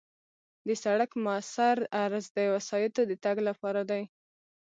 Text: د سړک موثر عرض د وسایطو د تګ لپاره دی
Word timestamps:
د 0.67 0.69
سړک 0.83 1.11
موثر 1.23 1.77
عرض 2.01 2.25
د 2.37 2.39
وسایطو 2.53 3.01
د 3.09 3.11
تګ 3.23 3.37
لپاره 3.49 3.81
دی 3.89 4.03